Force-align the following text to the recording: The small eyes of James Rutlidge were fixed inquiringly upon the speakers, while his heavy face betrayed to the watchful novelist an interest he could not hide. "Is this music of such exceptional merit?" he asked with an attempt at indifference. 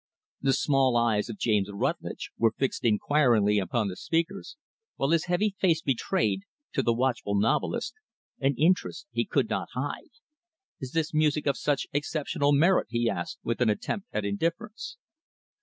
The 0.41 0.53
small 0.53 0.97
eyes 0.97 1.29
of 1.29 1.37
James 1.37 1.69
Rutlidge 1.71 2.31
were 2.35 2.55
fixed 2.57 2.83
inquiringly 2.83 3.59
upon 3.59 3.87
the 3.87 3.95
speakers, 3.95 4.57
while 4.95 5.11
his 5.11 5.25
heavy 5.25 5.53
face 5.59 5.83
betrayed 5.83 6.41
to 6.73 6.81
the 6.81 6.91
watchful 6.91 7.35
novelist 7.35 7.93
an 8.39 8.55
interest 8.57 9.05
he 9.11 9.25
could 9.25 9.47
not 9.47 9.67
hide. 9.73 10.09
"Is 10.79 10.93
this 10.93 11.13
music 11.13 11.45
of 11.45 11.55
such 11.55 11.85
exceptional 11.93 12.51
merit?" 12.51 12.87
he 12.89 13.11
asked 13.11 13.37
with 13.43 13.61
an 13.61 13.69
attempt 13.69 14.07
at 14.11 14.25
indifference. 14.25 14.97